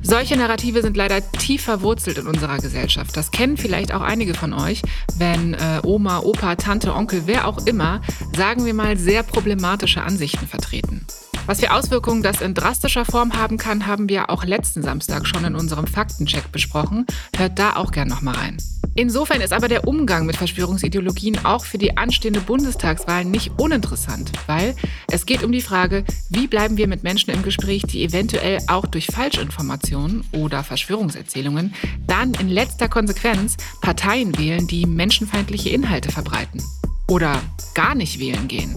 Solche 0.00 0.36
Narrative 0.36 0.80
sind 0.80 0.96
leider 0.96 1.28
tief 1.32 1.62
verwurzelt 1.62 2.18
in 2.18 2.28
unserer 2.28 2.58
Gesellschaft. 2.58 3.16
Das 3.16 3.32
kennen 3.32 3.56
vielleicht 3.56 3.92
auch 3.92 4.00
einige 4.00 4.34
von 4.34 4.52
euch, 4.52 4.80
wenn 5.18 5.54
äh, 5.54 5.80
Oma, 5.82 6.20
Opa, 6.20 6.54
Tante, 6.54 6.94
Onkel, 6.94 7.22
wer 7.26 7.48
auch 7.48 7.66
immer, 7.66 8.00
sagen 8.36 8.64
wir 8.64 8.74
mal, 8.74 8.96
sehr 8.96 9.24
problematische 9.24 10.02
Ansichten 10.02 10.46
vertreten. 10.46 11.04
Was 11.46 11.60
für 11.60 11.72
Auswirkungen 11.72 12.22
das 12.22 12.40
in 12.40 12.54
drastischer 12.54 13.04
Form 13.04 13.34
haben 13.34 13.58
kann, 13.58 13.86
haben 13.86 14.08
wir 14.08 14.30
auch 14.30 14.44
letzten 14.44 14.82
Samstag 14.82 15.26
schon 15.26 15.44
in 15.44 15.54
unserem 15.54 15.86
Faktencheck 15.86 16.50
besprochen. 16.52 17.06
Hört 17.36 17.58
da 17.58 17.76
auch 17.76 17.92
gern 17.92 18.08
nochmal 18.08 18.34
rein. 18.34 18.56
Insofern 18.94 19.42
ist 19.42 19.52
aber 19.52 19.68
der 19.68 19.86
Umgang 19.86 20.24
mit 20.24 20.36
Verschwörungsideologien 20.36 21.44
auch 21.44 21.64
für 21.64 21.76
die 21.78 21.96
anstehende 21.98 22.40
Bundestagswahl 22.40 23.26
nicht 23.26 23.52
uninteressant, 23.58 24.32
weil 24.46 24.74
es 25.10 25.26
geht 25.26 25.42
um 25.42 25.52
die 25.52 25.60
Frage, 25.60 26.04
wie 26.30 26.46
bleiben 26.46 26.76
wir 26.78 26.86
mit 26.86 27.02
Menschen 27.02 27.30
im 27.30 27.42
Gespräch, 27.42 27.82
die 27.82 28.04
eventuell 28.04 28.58
auch 28.68 28.86
durch 28.86 29.06
Falschinformationen 29.06 30.24
oder 30.32 30.62
Verschwörungserzählungen 30.62 31.74
dann 32.06 32.34
in 32.34 32.48
letzter 32.48 32.88
Konsequenz 32.88 33.56
Parteien 33.82 34.38
wählen, 34.38 34.66
die 34.66 34.86
menschenfeindliche 34.86 35.70
Inhalte 35.70 36.10
verbreiten 36.10 36.62
oder 37.08 37.42
gar 37.74 37.94
nicht 37.94 38.18
wählen 38.18 38.48
gehen. 38.48 38.76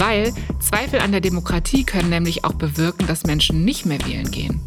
Weil 0.00 0.32
Zweifel 0.60 1.00
an 1.00 1.12
der 1.12 1.20
Demokratie 1.20 1.84
können 1.84 2.08
nämlich 2.08 2.42
auch 2.42 2.54
bewirken, 2.54 3.06
dass 3.06 3.24
Menschen 3.24 3.66
nicht 3.66 3.84
mehr 3.84 3.98
wählen 4.06 4.30
gehen 4.30 4.58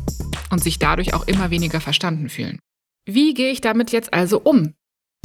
und 0.52 0.64
sich 0.64 0.78
dadurch 0.78 1.16
auch 1.16 1.26
immer 1.26 1.50
weniger 1.50 1.82
verstanden 1.82 2.30
fühlen. 2.30 2.60
Wie 3.08 3.34
gehe 3.34 3.52
ich 3.52 3.60
damit 3.60 3.92
jetzt 3.92 4.14
also 4.14 4.40
um? 4.40 4.76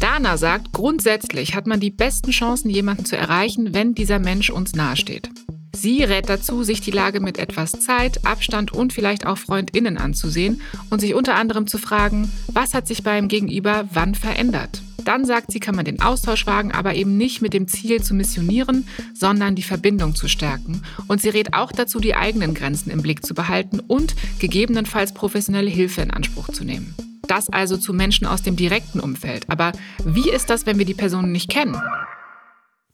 Dana 0.01 0.39
sagt, 0.39 0.73
grundsätzlich 0.73 1.55
hat 1.55 1.67
man 1.67 1.79
die 1.79 1.91
besten 1.91 2.31
Chancen, 2.31 2.71
jemanden 2.71 3.05
zu 3.05 3.19
erreichen, 3.19 3.75
wenn 3.75 3.95
dieser 3.95 4.19
Mensch 4.19 4.49
uns 4.49 4.75
nahesteht. 4.75 5.29
Sie 5.77 6.03
rät 6.03 6.31
dazu, 6.31 6.63
sich 6.63 6.81
die 6.81 6.91
Lage 6.91 7.21
mit 7.21 7.39
etwas 7.39 7.73
Zeit, 7.73 8.25
Abstand 8.25 8.73
und 8.73 8.95
vielleicht 8.95 9.27
auch 9.27 9.37
Freundinnen 9.37 9.99
anzusehen 9.99 10.63
und 10.89 11.01
sich 11.01 11.15
unter 11.15 11.35
anderem 11.35 11.67
zu 11.67 11.77
fragen, 11.77 12.33
was 12.47 12.73
hat 12.73 12.89
sich 12.89 13.03
beim 13.03 13.29
Gegenüber 13.29 13.87
wann 13.93 14.15
verändert. 14.15 14.81
Dann 15.09 15.25
sagt 15.25 15.53
sie, 15.53 15.59
kann 15.59 15.75
man 15.75 15.87
den 15.87 16.03
Austausch 16.03 16.47
wagen, 16.47 16.71
aber 16.71 16.95
eben 16.95 17.17
nicht 17.17 17.41
mit 17.41 17.55
dem 17.55 17.67
Ziel 17.67 18.03
zu 18.03 18.13
missionieren, 18.13 18.87
sondern 19.15 19.55
die 19.55 19.63
Verbindung 19.63 20.15
zu 20.15 20.29
stärken. 20.29 20.83
Und 21.07 21.23
sie 21.23 21.31
rät 21.31 21.55
auch 21.55 21.73
dazu, 21.73 21.99
die 21.99 22.15
eigenen 22.15 22.53
Grenzen 22.53 22.91
im 22.91 23.01
Blick 23.01 23.25
zu 23.25 23.33
behalten 23.33 23.81
und 23.81 24.15
gegebenenfalls 24.39 25.15
professionelle 25.15 25.71
Hilfe 25.71 26.03
in 26.03 26.11
Anspruch 26.11 26.49
zu 26.49 26.63
nehmen. 26.63 26.95
Das 27.27 27.49
also 27.49 27.79
zu 27.79 27.95
Menschen 27.95 28.27
aus 28.27 28.43
dem 28.43 28.57
direkten 28.57 29.01
Umfeld. 29.01 29.49
Aber 29.49 29.73
wie 30.05 30.29
ist 30.29 30.51
das, 30.51 30.67
wenn 30.67 30.77
wir 30.77 30.85
die 30.85 30.93
Personen 30.93 31.33
nicht 31.33 31.49
kennen? 31.49 31.81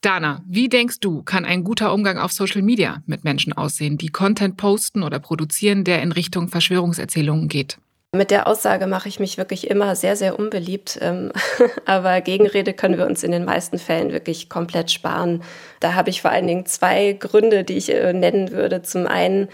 Dana, 0.00 0.40
wie 0.46 0.68
denkst 0.68 1.00
du, 1.00 1.22
kann 1.24 1.44
ein 1.44 1.64
guter 1.64 1.92
Umgang 1.92 2.18
auf 2.18 2.30
Social 2.30 2.62
Media 2.62 3.02
mit 3.06 3.24
Menschen 3.24 3.52
aussehen, 3.54 3.98
die 3.98 4.10
Content 4.10 4.56
posten 4.56 5.02
oder 5.02 5.18
produzieren, 5.18 5.82
der 5.82 6.00
in 6.00 6.12
Richtung 6.12 6.46
Verschwörungserzählungen 6.46 7.48
geht? 7.48 7.78
Mit 8.14 8.30
der 8.30 8.46
Aussage 8.46 8.86
mache 8.86 9.08
ich 9.08 9.18
mich 9.18 9.38
wirklich 9.38 9.68
immer 9.68 9.96
sehr, 9.96 10.14
sehr 10.14 10.38
unbeliebt. 10.38 10.98
Ähm, 11.02 11.32
aber 11.84 12.20
Gegenrede 12.20 12.72
können 12.72 12.96
wir 12.96 13.06
uns 13.06 13.24
in 13.24 13.32
den 13.32 13.44
meisten 13.44 13.78
Fällen 13.78 14.12
wirklich 14.12 14.48
komplett 14.48 14.92
sparen. 14.92 15.42
Da 15.80 15.94
habe 15.94 16.10
ich 16.10 16.22
vor 16.22 16.30
allen 16.30 16.46
Dingen 16.46 16.64
zwei 16.66 17.12
Gründe, 17.12 17.64
die 17.64 17.76
ich 17.76 17.92
äh, 17.92 18.12
nennen 18.12 18.52
würde. 18.52 18.82
Zum 18.82 19.06
einen, 19.08 19.48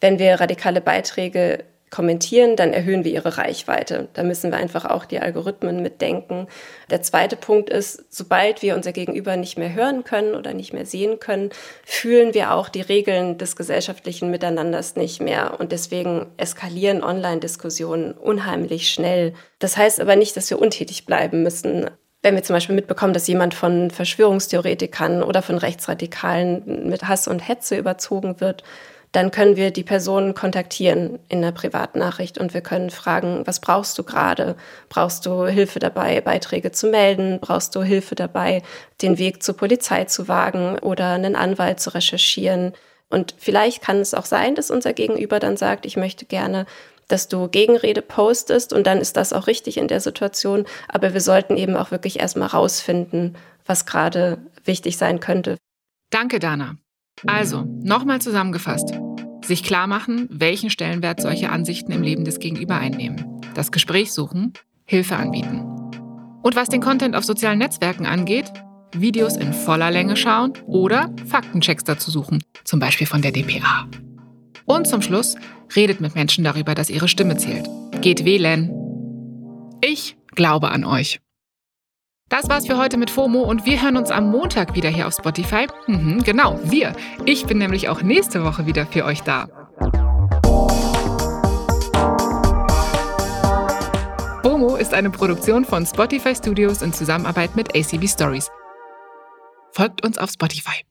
wenn 0.00 0.18
wir 0.18 0.40
radikale 0.40 0.80
Beiträge 0.80 1.64
kommentieren, 1.96 2.56
dann 2.56 2.74
erhöhen 2.74 3.04
wir 3.04 3.12
ihre 3.12 3.38
Reichweite. 3.38 4.08
Da 4.12 4.22
müssen 4.22 4.50
wir 4.50 4.58
einfach 4.58 4.84
auch 4.84 5.06
die 5.06 5.18
Algorithmen 5.18 5.80
mitdenken. 5.80 6.46
Der 6.90 7.00
zweite 7.00 7.36
Punkt 7.36 7.70
ist, 7.70 8.04
sobald 8.10 8.60
wir 8.60 8.76
unser 8.76 8.92
Gegenüber 8.92 9.36
nicht 9.36 9.56
mehr 9.56 9.72
hören 9.72 10.04
können 10.04 10.34
oder 10.34 10.52
nicht 10.52 10.74
mehr 10.74 10.84
sehen 10.84 11.18
können, 11.20 11.48
fühlen 11.86 12.34
wir 12.34 12.52
auch 12.52 12.68
die 12.68 12.82
Regeln 12.82 13.38
des 13.38 13.56
gesellschaftlichen 13.56 14.30
Miteinanders 14.30 14.94
nicht 14.96 15.22
mehr. 15.22 15.58
Und 15.58 15.72
deswegen 15.72 16.26
eskalieren 16.36 17.02
Online-Diskussionen 17.02 18.12
unheimlich 18.12 18.90
schnell. 18.90 19.32
Das 19.58 19.78
heißt 19.78 19.98
aber 19.98 20.16
nicht, 20.16 20.36
dass 20.36 20.50
wir 20.50 20.60
untätig 20.60 21.06
bleiben 21.06 21.42
müssen 21.42 21.88
wenn 22.22 22.34
wir 22.34 22.42
zum 22.42 22.54
Beispiel 22.54 22.74
mitbekommen, 22.74 23.14
dass 23.14 23.28
jemand 23.28 23.54
von 23.54 23.88
Verschwörungstheoretikern 23.88 25.22
oder 25.22 25.42
von 25.42 25.58
Rechtsradikalen 25.58 26.88
mit 26.88 27.06
Hass 27.06 27.28
und 27.28 27.38
Hetze 27.38 27.76
überzogen 27.76 28.40
wird, 28.40 28.64
dann 29.16 29.30
können 29.30 29.56
wir 29.56 29.70
die 29.70 29.82
Person 29.82 30.34
kontaktieren 30.34 31.18
in 31.30 31.40
der 31.40 31.52
Privatnachricht 31.52 32.36
und 32.36 32.52
wir 32.52 32.60
können 32.60 32.90
fragen, 32.90 33.46
was 33.46 33.60
brauchst 33.60 33.96
du 33.96 34.02
gerade? 34.02 34.56
Brauchst 34.90 35.24
du 35.24 35.46
Hilfe 35.46 35.78
dabei, 35.78 36.20
Beiträge 36.20 36.70
zu 36.70 36.88
melden? 36.88 37.38
Brauchst 37.40 37.74
du 37.74 37.82
Hilfe 37.82 38.14
dabei, 38.14 38.62
den 39.00 39.16
Weg 39.16 39.42
zur 39.42 39.56
Polizei 39.56 40.04
zu 40.04 40.28
wagen 40.28 40.78
oder 40.80 41.12
einen 41.12 41.34
Anwalt 41.34 41.80
zu 41.80 41.94
recherchieren? 41.94 42.74
Und 43.08 43.34
vielleicht 43.38 43.80
kann 43.80 44.00
es 44.00 44.12
auch 44.12 44.26
sein, 44.26 44.54
dass 44.54 44.70
unser 44.70 44.92
Gegenüber 44.92 45.40
dann 45.40 45.56
sagt, 45.56 45.86
ich 45.86 45.96
möchte 45.96 46.26
gerne 46.26 46.66
dass 47.08 47.28
du 47.28 47.46
Gegenrede 47.46 48.02
postest 48.02 48.72
und 48.72 48.84
dann 48.84 48.98
ist 48.98 49.16
das 49.16 49.32
auch 49.32 49.46
richtig 49.46 49.76
in 49.76 49.86
der 49.86 50.00
Situation. 50.00 50.66
Aber 50.88 51.14
wir 51.14 51.20
sollten 51.20 51.56
eben 51.56 51.76
auch 51.76 51.92
wirklich 51.92 52.18
erstmal 52.18 52.48
rausfinden, 52.48 53.38
was 53.64 53.86
gerade 53.86 54.38
wichtig 54.64 54.96
sein 54.96 55.20
könnte. 55.20 55.56
Danke, 56.10 56.40
Dana. 56.40 56.78
Also, 57.26 57.64
nochmal 57.82 58.20
zusammengefasst. 58.20 58.92
Sich 59.44 59.62
klar 59.62 59.86
machen, 59.86 60.28
welchen 60.30 60.70
Stellenwert 60.70 61.20
solche 61.20 61.50
Ansichten 61.50 61.92
im 61.92 62.02
Leben 62.02 62.24
des 62.24 62.40
Gegenüber 62.40 62.76
einnehmen. 62.76 63.40
Das 63.54 63.72
Gespräch 63.72 64.12
suchen, 64.12 64.52
Hilfe 64.84 65.16
anbieten. 65.16 65.60
Und 66.42 66.56
was 66.56 66.68
den 66.68 66.80
Content 66.80 67.16
auf 67.16 67.24
sozialen 67.24 67.58
Netzwerken 67.58 68.06
angeht, 68.06 68.52
Videos 68.94 69.36
in 69.36 69.52
voller 69.52 69.90
Länge 69.90 70.16
schauen 70.16 70.52
oder 70.66 71.14
Faktenchecks 71.26 71.84
dazu 71.84 72.10
suchen, 72.10 72.42
zum 72.64 72.80
Beispiel 72.80 73.06
von 73.06 73.22
der 73.22 73.32
DPA. 73.32 73.88
Und 74.64 74.86
zum 74.86 75.02
Schluss, 75.02 75.36
redet 75.74 76.00
mit 76.00 76.14
Menschen 76.14 76.44
darüber, 76.44 76.74
dass 76.74 76.90
ihre 76.90 77.08
Stimme 77.08 77.36
zählt. 77.36 77.68
Geht 78.00 78.24
wählen. 78.24 78.72
Ich 79.80 80.16
glaube 80.34 80.70
an 80.70 80.84
euch. 80.84 81.20
Das 82.28 82.48
war's 82.48 82.66
für 82.66 82.76
heute 82.76 82.96
mit 82.96 83.08
FOMO 83.08 83.42
und 83.42 83.66
wir 83.66 83.80
hören 83.80 83.96
uns 83.96 84.10
am 84.10 84.30
Montag 84.32 84.74
wieder 84.74 84.88
hier 84.88 85.06
auf 85.06 85.14
Spotify. 85.14 85.68
Mhm, 85.86 86.24
genau, 86.24 86.58
wir. 86.64 86.92
Ich 87.24 87.46
bin 87.46 87.58
nämlich 87.58 87.88
auch 87.88 88.02
nächste 88.02 88.44
Woche 88.44 88.66
wieder 88.66 88.84
für 88.84 89.04
euch 89.04 89.22
da. 89.22 89.46
FOMO 94.42 94.74
ist 94.74 94.92
eine 94.92 95.10
Produktion 95.10 95.64
von 95.64 95.86
Spotify 95.86 96.34
Studios 96.34 96.82
in 96.82 96.92
Zusammenarbeit 96.92 97.54
mit 97.54 97.76
ACB 97.76 98.08
Stories. 98.08 98.50
Folgt 99.70 100.04
uns 100.04 100.18
auf 100.18 100.30
Spotify. 100.30 100.82